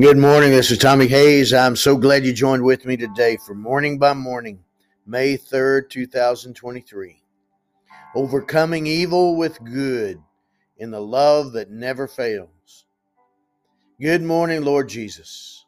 Good 0.00 0.16
morning. 0.16 0.52
This 0.52 0.70
is 0.70 0.78
Tommy 0.78 1.08
Hays. 1.08 1.52
I'm 1.52 1.76
so 1.76 1.94
glad 1.94 2.24
you 2.24 2.32
joined 2.32 2.62
with 2.62 2.86
me 2.86 2.96
today 2.96 3.36
for 3.36 3.54
Morning 3.54 3.98
by 3.98 4.14
Morning, 4.14 4.64
May 5.04 5.36
3rd, 5.36 5.90
2023. 5.90 7.22
Overcoming 8.14 8.86
evil 8.86 9.36
with 9.36 9.62
good 9.62 10.18
in 10.78 10.90
the 10.90 11.02
love 11.02 11.52
that 11.52 11.70
never 11.70 12.08
fails. 12.08 12.86
Good 14.00 14.22
morning, 14.22 14.62
Lord 14.62 14.88
Jesus. 14.88 15.66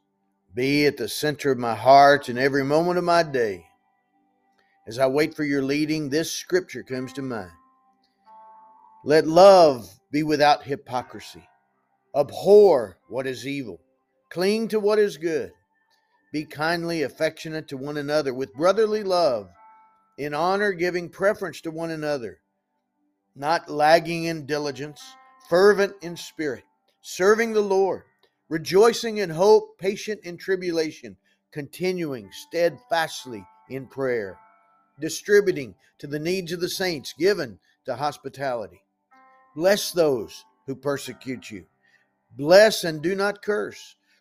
Be 0.54 0.86
at 0.86 0.96
the 0.96 1.10
center 1.10 1.52
of 1.52 1.58
my 1.58 1.74
heart 1.74 2.30
in 2.30 2.38
every 2.38 2.64
moment 2.64 2.96
of 2.96 3.04
my 3.04 3.22
day. 3.22 3.66
As 4.86 4.98
I 4.98 5.08
wait 5.08 5.34
for 5.34 5.44
your 5.44 5.62
leading, 5.62 6.08
this 6.08 6.32
scripture 6.32 6.82
comes 6.82 7.12
to 7.14 7.22
mind. 7.22 7.52
Let 9.04 9.26
love 9.26 9.90
be 10.10 10.22
without 10.22 10.62
hypocrisy. 10.62 11.46
Abhor 12.16 12.96
what 13.08 13.26
is 13.26 13.46
evil 13.46 13.78
Cling 14.32 14.68
to 14.68 14.80
what 14.80 14.98
is 14.98 15.18
good. 15.18 15.52
Be 16.32 16.46
kindly 16.46 17.02
affectionate 17.02 17.68
to 17.68 17.76
one 17.76 17.98
another 17.98 18.32
with 18.32 18.54
brotherly 18.54 19.02
love, 19.02 19.50
in 20.16 20.32
honor 20.32 20.72
giving 20.72 21.10
preference 21.10 21.60
to 21.60 21.70
one 21.70 21.90
another, 21.90 22.38
not 23.36 23.68
lagging 23.68 24.24
in 24.24 24.46
diligence, 24.46 25.02
fervent 25.50 25.94
in 26.00 26.16
spirit, 26.16 26.64
serving 27.02 27.52
the 27.52 27.60
Lord, 27.60 28.04
rejoicing 28.48 29.18
in 29.18 29.28
hope, 29.28 29.76
patient 29.78 30.20
in 30.24 30.38
tribulation, 30.38 31.18
continuing 31.52 32.30
steadfastly 32.32 33.46
in 33.68 33.86
prayer, 33.86 34.38
distributing 34.98 35.74
to 35.98 36.06
the 36.06 36.18
needs 36.18 36.52
of 36.52 36.60
the 36.60 36.70
saints, 36.70 37.12
given 37.18 37.58
to 37.84 37.96
hospitality. 37.96 38.80
Bless 39.54 39.92
those 39.92 40.46
who 40.66 40.74
persecute 40.74 41.50
you. 41.50 41.66
Bless 42.34 42.84
and 42.84 43.02
do 43.02 43.14
not 43.14 43.42
curse. 43.42 43.94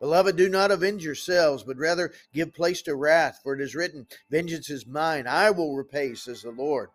Beloved, 0.00 0.36
do 0.36 0.48
not 0.48 0.70
avenge 0.70 1.04
yourselves, 1.04 1.64
but 1.64 1.76
rather 1.76 2.12
give 2.32 2.54
place 2.54 2.82
to 2.82 2.94
wrath, 2.94 3.40
for 3.42 3.54
it 3.54 3.60
is 3.60 3.74
written, 3.74 4.06
Vengeance 4.30 4.70
is 4.70 4.86
mine, 4.86 5.26
I 5.26 5.50
will 5.50 5.74
repay, 5.74 6.14
says 6.14 6.42
the 6.42 6.50
Lord. 6.50 6.90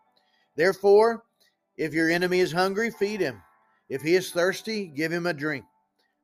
Therefore, 0.56 1.24
if 1.76 1.94
your 1.94 2.10
enemy 2.10 2.40
is 2.40 2.54
hungry, 2.54 2.92
feed 2.92 3.20
him. 3.20 3.42
If 3.90 4.02
he 4.02 4.16
is 4.16 4.32
thirsty, 4.32 4.88
give 4.88 5.12
him 5.12 5.26
a 5.26 5.34
drink. 5.34 5.66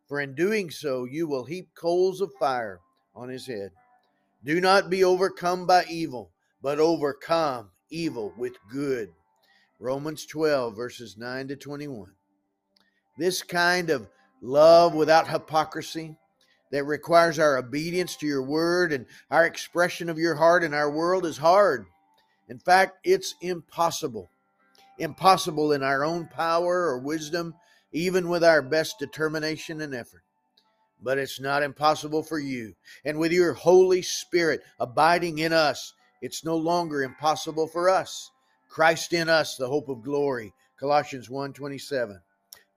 For 0.08 0.22
in 0.22 0.36
doing 0.36 0.72
so, 0.72 1.04
you 1.06 1.28
will 1.28 1.44
heap 1.44 1.70
coals 1.76 2.22
of 2.22 2.32
fire 2.40 2.80
on 3.14 3.30
his 3.30 3.46
head. 3.46 3.72
Do 4.44 4.62
not 4.62 4.90
be 4.90 5.04
overcome 5.04 5.68
by 5.68 5.86
evil, 5.90 6.32
but 6.62 6.80
overcome 6.80 7.72
evil 7.90 8.34
with 8.38 8.54
good. 8.72 9.10
Romans 9.80 10.26
12, 10.26 10.76
verses 10.76 11.18
9 11.18 11.50
to 11.50 11.56
21. 11.56 12.12
This 13.18 13.44
kind 13.44 13.90
of 13.90 14.08
love 14.42 14.94
without 14.94 15.28
hypocrisy 15.28 16.16
that 16.72 16.84
requires 16.86 17.40
our 17.40 17.58
obedience 17.58 18.16
to 18.18 18.28
your 18.28 18.44
word 18.44 18.94
and 18.94 19.06
our 19.32 19.46
expression 19.46 20.10
of 20.10 20.18
your 20.18 20.36
heart 20.36 20.64
in 20.64 20.74
our 20.74 20.90
world 20.90 21.26
is 21.26 21.38
hard. 21.38 21.86
In 22.48 22.60
fact, 22.60 22.98
it's 23.04 23.36
impossible. 23.42 24.30
Impossible 24.98 25.72
in 25.72 25.84
our 25.84 26.04
own 26.04 26.28
power 26.28 26.88
or 26.88 27.00
wisdom, 27.00 27.56
even 27.92 28.28
with 28.30 28.44
our 28.44 28.62
best 28.62 29.00
determination 29.00 29.82
and 29.82 29.96
effort. 29.96 30.24
But 31.02 31.18
it's 31.18 31.40
not 31.40 31.64
impossible 31.64 32.24
for 32.24 32.40
you. 32.40 32.76
And 33.06 33.18
with 33.18 33.32
your 33.32 33.54
Holy 33.54 34.02
Spirit 34.02 34.62
abiding 34.80 35.40
in 35.40 35.54
us, 35.54 35.94
it's 36.22 36.44
no 36.44 36.58
longer 36.58 37.02
impossible 37.02 37.68
for 37.68 37.90
us. 37.90 38.32
Christ 38.68 39.14
in 39.14 39.30
us, 39.30 39.56
the 39.56 39.70
hope 39.70 39.88
of 39.88 40.04
glory. 40.04 40.54
Colossians 40.78 41.30
1 41.30 41.54
27. 41.54 42.22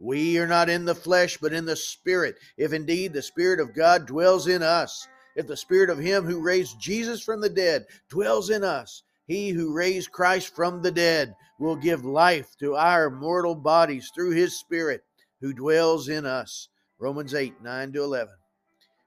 We 0.02 0.36
are 0.38 0.48
not 0.48 0.68
in 0.68 0.84
the 0.84 0.96
flesh, 0.96 1.38
but 1.40 1.52
in 1.52 1.64
the 1.64 1.76
Spirit, 1.76 2.34
if 2.56 2.72
indeed 2.72 3.12
the 3.12 3.22
Spirit 3.22 3.60
of 3.60 3.72
God 3.72 4.04
dwells 4.04 4.48
in 4.48 4.60
us. 4.60 5.06
If 5.36 5.46
the 5.46 5.56
Spirit 5.56 5.90
of 5.90 5.98
Him 5.98 6.24
who 6.24 6.42
raised 6.42 6.80
Jesus 6.80 7.22
from 7.22 7.40
the 7.40 7.48
dead 7.48 7.86
dwells 8.08 8.50
in 8.50 8.64
us, 8.64 9.04
He 9.28 9.50
who 9.50 9.72
raised 9.72 10.10
Christ 10.10 10.56
from 10.56 10.82
the 10.82 10.90
dead 10.90 11.36
will 11.60 11.76
give 11.76 12.04
life 12.04 12.56
to 12.58 12.74
our 12.74 13.10
mortal 13.10 13.54
bodies 13.54 14.10
through 14.12 14.32
His 14.32 14.58
Spirit 14.58 15.04
who 15.40 15.52
dwells 15.52 16.08
in 16.08 16.26
us. 16.26 16.68
Romans 16.98 17.32
8 17.32 17.62
9 17.62 17.92
to 17.92 18.02
11. 18.02 18.34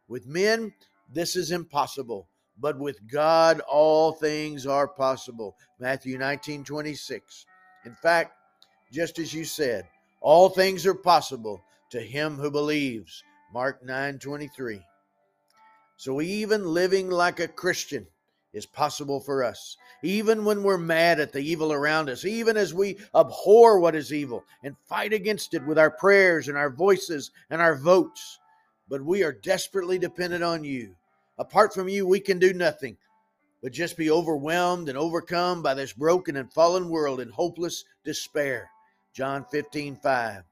With 0.08 0.26
men, 0.26 0.74
this 1.12 1.36
is 1.36 1.52
impossible, 1.52 2.30
but 2.58 2.80
with 2.80 3.06
God, 3.12 3.60
all 3.68 4.14
things 4.14 4.66
are 4.66 4.88
possible. 4.88 5.58
Matthew 5.78 6.18
19 6.18 6.64
26. 6.64 7.46
In 7.84 7.94
fact, 7.96 8.32
just 8.94 9.20
as 9.20 9.34
you 9.34 9.44
said, 9.44 9.86
all 10.22 10.50
things 10.50 10.86
are 10.86 10.96
possible 10.96 11.64
to 11.92 12.00
him 12.00 12.36
who 12.38 12.50
believes. 12.52 13.24
Mark 13.54 13.84
9:23. 13.84 14.84
So 15.98 16.22
even 16.22 16.66
living 16.66 17.10
like 17.10 17.40
a 17.40 17.48
Christian 17.48 18.08
is 18.54 18.66
possible 18.66 19.20
for 19.20 19.44
us. 19.44 19.78
Even 20.02 20.46
when 20.46 20.64
we're 20.64 20.78
mad 20.78 21.20
at 21.20 21.32
the 21.32 21.40
evil 21.40 21.72
around 21.72 22.10
us, 22.10 22.26
even 22.26 22.58
as 22.58 22.74
we 22.74 22.98
abhor 23.14 23.80
what 23.80 23.96
is 23.96 24.14
evil 24.14 24.44
and 24.64 24.76
fight 24.88 25.14
against 25.14 25.54
it 25.54 25.66
with 25.66 25.78
our 25.78 25.92
prayers 25.92 26.48
and 26.48 26.58
our 26.58 26.70
voices 26.70 27.32
and 27.50 27.62
our 27.62 27.76
votes. 27.76 28.40
But 28.88 29.04
we 29.04 29.24
are 29.24 29.32
desperately 29.32 29.98
dependent 29.98 30.44
on 30.44 30.64
you. 30.64 30.96
Apart 31.38 31.74
from 31.74 31.90
you, 31.90 32.08
we 32.08 32.20
can 32.20 32.40
do 32.40 32.54
nothing 32.54 32.98
but 33.66 33.72
just 33.72 33.98
be 33.98 34.12
overwhelmed 34.12 34.90
and 34.90 34.98
overcome 34.98 35.64
by 35.64 35.74
this 35.74 35.92
broken 35.92 36.36
and 36.36 36.54
fallen 36.54 36.88
world 36.88 37.20
in 37.20 37.30
hopeless 37.30 37.84
despair. 38.04 38.70
John 39.16 39.46
15, 39.46 39.96
5. 39.96 40.44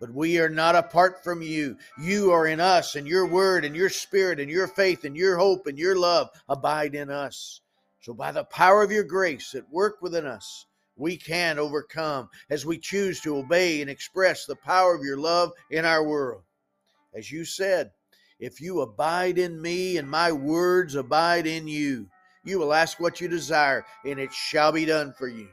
But 0.00 0.12
we 0.12 0.40
are 0.40 0.48
not 0.48 0.74
apart 0.74 1.22
from 1.22 1.40
you. 1.40 1.76
You 2.00 2.32
are 2.32 2.48
in 2.48 2.58
us, 2.58 2.96
and 2.96 3.06
your 3.06 3.26
word, 3.26 3.64
and 3.64 3.76
your 3.76 3.88
spirit, 3.88 4.40
and 4.40 4.50
your 4.50 4.66
faith, 4.66 5.04
and 5.04 5.16
your 5.16 5.36
hope, 5.36 5.68
and 5.68 5.78
your 5.78 5.96
love 5.96 6.28
abide 6.48 6.96
in 6.96 7.10
us. 7.10 7.60
So, 8.00 8.12
by 8.12 8.32
the 8.32 8.42
power 8.44 8.82
of 8.82 8.90
your 8.90 9.04
grace 9.04 9.54
at 9.54 9.70
work 9.70 10.02
within 10.02 10.26
us, 10.26 10.66
we 10.96 11.16
can 11.16 11.60
overcome 11.60 12.28
as 12.50 12.66
we 12.66 12.78
choose 12.78 13.20
to 13.20 13.36
obey 13.36 13.82
and 13.82 13.88
express 13.88 14.46
the 14.46 14.56
power 14.56 14.96
of 14.96 15.04
your 15.04 15.16
love 15.16 15.52
in 15.70 15.84
our 15.84 16.02
world. 16.04 16.42
As 17.14 17.30
you 17.30 17.44
said, 17.44 17.92
if 18.40 18.60
you 18.60 18.80
abide 18.80 19.38
in 19.38 19.62
me 19.62 19.96
and 19.96 20.10
my 20.10 20.32
words 20.32 20.96
abide 20.96 21.46
in 21.46 21.68
you, 21.68 22.08
you 22.44 22.58
will 22.58 22.74
ask 22.74 22.98
what 22.98 23.20
you 23.20 23.28
desire, 23.28 23.84
and 24.04 24.18
it 24.18 24.32
shall 24.32 24.72
be 24.72 24.84
done 24.84 25.12
for 25.16 25.28
you. 25.28 25.48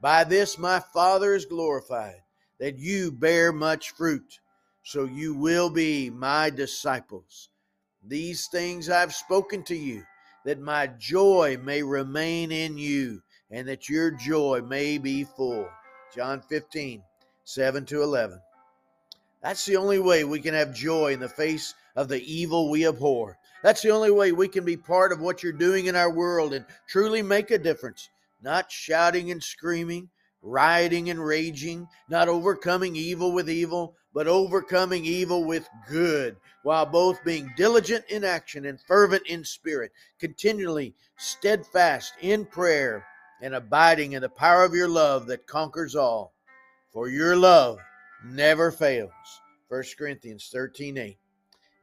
By 0.00 0.22
this 0.22 0.58
my 0.58 0.78
Father 0.78 1.34
is 1.34 1.44
glorified, 1.44 2.22
that 2.60 2.78
you 2.78 3.10
bear 3.10 3.52
much 3.52 3.90
fruit, 3.90 4.38
so 4.84 5.04
you 5.04 5.34
will 5.34 5.70
be 5.70 6.08
my 6.08 6.50
disciples. 6.50 7.48
These 8.06 8.46
things 8.46 8.88
I've 8.88 9.12
spoken 9.12 9.64
to 9.64 9.74
you, 9.74 10.04
that 10.44 10.60
my 10.60 10.86
joy 10.86 11.58
may 11.64 11.82
remain 11.82 12.52
in 12.52 12.78
you, 12.78 13.22
and 13.50 13.66
that 13.66 13.88
your 13.88 14.12
joy 14.12 14.62
may 14.62 14.98
be 14.98 15.24
full. 15.24 15.68
John 16.14 16.42
15, 16.42 17.02
7 17.42 17.84
to 17.86 18.02
11. 18.02 18.40
That's 19.42 19.66
the 19.66 19.76
only 19.76 19.98
way 19.98 20.22
we 20.22 20.40
can 20.40 20.54
have 20.54 20.72
joy 20.72 21.12
in 21.12 21.18
the 21.18 21.28
face 21.28 21.74
of 21.96 22.06
the 22.06 22.22
evil 22.22 22.70
we 22.70 22.86
abhor. 22.86 23.36
That's 23.64 23.82
the 23.82 23.90
only 23.90 24.12
way 24.12 24.30
we 24.30 24.46
can 24.46 24.64
be 24.64 24.76
part 24.76 25.10
of 25.10 25.20
what 25.20 25.42
you're 25.42 25.52
doing 25.52 25.86
in 25.86 25.96
our 25.96 26.10
world 26.10 26.54
and 26.54 26.64
truly 26.86 27.20
make 27.20 27.50
a 27.50 27.58
difference 27.58 28.08
not 28.42 28.70
shouting 28.70 29.30
and 29.30 29.42
screaming, 29.42 30.08
rioting 30.42 31.10
and 31.10 31.24
raging, 31.24 31.88
not 32.08 32.28
overcoming 32.28 32.96
evil 32.96 33.32
with 33.32 33.50
evil, 33.50 33.96
but 34.14 34.26
overcoming 34.26 35.04
evil 35.04 35.44
with 35.44 35.68
good, 35.88 36.36
while 36.62 36.86
both 36.86 37.22
being 37.24 37.52
diligent 37.56 38.04
in 38.08 38.24
action 38.24 38.64
and 38.66 38.80
fervent 38.80 39.26
in 39.26 39.44
spirit, 39.44 39.92
continually 40.18 40.94
steadfast 41.16 42.14
in 42.20 42.44
prayer, 42.44 43.04
and 43.40 43.54
abiding 43.54 44.12
in 44.12 44.22
the 44.22 44.28
power 44.28 44.64
of 44.64 44.74
your 44.74 44.88
love 44.88 45.26
that 45.26 45.46
conquers 45.46 45.94
all. 45.94 46.32
For 46.92 47.08
your 47.08 47.36
love 47.36 47.78
never 48.24 48.72
fails. 48.72 49.12
1 49.68 49.82
Corinthians 49.96 50.50
13 50.52 50.98
8. 50.98 51.18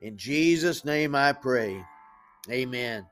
In 0.02 0.18
Jesus' 0.18 0.84
name 0.84 1.16
I 1.16 1.32
pray. 1.32 1.84
Amen. 2.50 3.06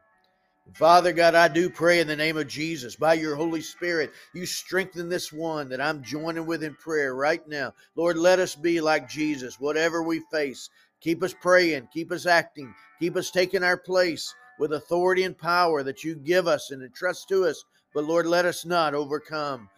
Father 0.72 1.12
God, 1.14 1.36
I 1.36 1.50
do 1.50 1.70
pray 1.70 2.00
in 2.00 2.08
the 2.08 2.16
name 2.16 2.38
of 2.38 2.48
Jesus, 2.48 2.96
by 2.96 3.14
your 3.16 3.36
Holy 3.36 3.62
Spirit, 3.62 4.12
you 4.34 4.46
strengthen 4.46 5.10
this 5.10 5.32
one 5.32 5.70
that 5.70 5.82
I'm 5.82 6.02
joining 6.02 6.46
with 6.46 6.64
in 6.64 6.74
prayer 6.76 7.14
right 7.16 7.46
now. 7.48 7.74
Lord, 7.96 8.18
let 8.18 8.40
us 8.40 8.56
be 8.56 8.80
like 8.82 9.10
Jesus, 9.10 9.60
whatever 9.60 10.02
we 10.02 10.22
face. 10.32 10.70
Keep 11.02 11.22
us 11.22 11.36
praying, 11.40 11.90
keep 11.94 12.12
us 12.12 12.26
acting, 12.26 12.74
keep 13.00 13.16
us 13.18 13.30
taking 13.30 13.62
our 13.62 13.78
place. 13.78 14.34
with 14.60 14.74
authority 14.74 15.24
and 15.24 15.38
power 15.38 15.84
that 15.84 16.04
you 16.04 16.16
give 16.16 16.48
us 16.48 16.72
and 16.72 16.84
entrust 16.84 17.28
to 17.30 17.46
us. 17.46 17.64
But 17.94 18.06
Lord, 18.06 18.26
let 18.26 18.46
us 18.46 18.66
not 18.66 18.94
overcome 18.94 19.70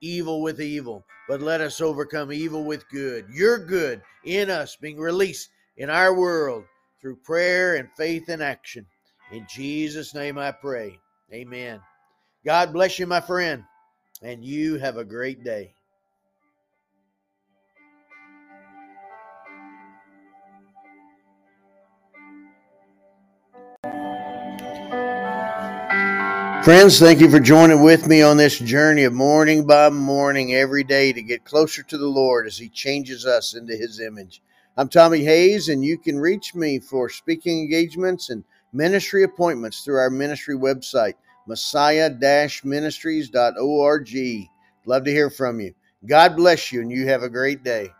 evil 0.00 0.42
with 0.42 0.60
evil, 0.60 1.04
but 1.28 1.40
let 1.40 1.60
us 1.60 1.80
overcome 1.80 2.32
evil 2.32 2.64
with 2.64 2.88
good. 2.90 3.26
Your 3.30 3.58
good 3.58 4.02
in 4.24 4.50
us 4.50 4.76
being 4.76 4.98
released 4.98 5.50
in 5.76 5.90
our 5.90 6.14
world 6.14 6.64
through 7.00 7.16
prayer 7.16 7.76
and 7.76 7.88
faith 7.96 8.28
and 8.28 8.42
action. 8.42 8.86
In 9.30 9.46
Jesus' 9.46 10.14
name 10.14 10.38
I 10.38 10.52
pray. 10.52 10.98
Amen. 11.32 11.80
God 12.44 12.72
bless 12.72 12.98
you, 12.98 13.06
my 13.06 13.20
friend, 13.20 13.62
and 14.22 14.42
you 14.42 14.78
have 14.78 14.96
a 14.96 15.04
great 15.04 15.44
day. 15.44 15.74
Friends, 26.64 26.98
thank 26.98 27.20
you 27.20 27.30
for 27.30 27.40
joining 27.40 27.82
with 27.82 28.06
me 28.06 28.22
on 28.22 28.36
this 28.36 28.58
journey 28.58 29.04
of 29.04 29.12
morning 29.12 29.66
by 29.66 29.90
morning 29.90 30.54
every 30.54 30.84
day 30.84 31.12
to 31.12 31.22
get 31.22 31.44
closer 31.44 31.82
to 31.82 31.98
the 31.98 32.06
Lord 32.06 32.46
as 32.46 32.58
He 32.58 32.68
changes 32.68 33.26
us 33.26 33.54
into 33.54 33.74
His 33.76 34.00
image. 34.00 34.42
I'm 34.76 34.88
Tommy 34.88 35.24
Hays, 35.24 35.68
and 35.68 35.84
you 35.84 35.98
can 35.98 36.18
reach 36.18 36.54
me 36.54 36.78
for 36.78 37.08
speaking 37.08 37.60
engagements 37.60 38.30
and 38.30 38.44
ministry 38.72 39.22
appointments 39.22 39.82
through 39.82 39.98
our 39.98 40.10
ministry 40.10 40.56
website, 40.56 41.14
messiah 41.46 42.10
ministries.org. 42.64 44.08
Love 44.86 45.04
to 45.04 45.10
hear 45.10 45.30
from 45.30 45.60
you. 45.60 45.74
God 46.06 46.36
bless 46.36 46.72
you, 46.72 46.80
and 46.80 46.90
you 46.90 47.06
have 47.08 47.22
a 47.22 47.28
great 47.28 47.64
day. 47.64 47.90